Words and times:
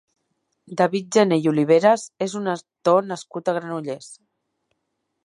David 0.79 1.11
Janer 1.17 1.37
i 1.43 1.49
Oliveras 1.51 2.05
és 2.29 2.33
un 2.39 2.49
actor 2.55 3.05
nascut 3.11 3.53
a 3.53 3.59
Granollers. 3.59 4.09